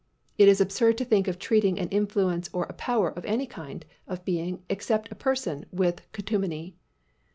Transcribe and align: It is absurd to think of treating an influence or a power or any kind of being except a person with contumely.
It 0.39 0.47
is 0.47 0.59
absurd 0.59 0.97
to 0.97 1.05
think 1.05 1.27
of 1.27 1.37
treating 1.37 1.77
an 1.77 1.87
influence 1.89 2.49
or 2.53 2.63
a 2.63 2.73
power 2.73 3.11
or 3.15 3.23
any 3.23 3.45
kind 3.45 3.85
of 4.07 4.25
being 4.25 4.63
except 4.67 5.11
a 5.11 5.15
person 5.15 5.67
with 5.71 6.11
contumely. 6.11 6.75